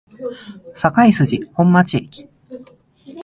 [0.95, 2.27] 堺筋本町駅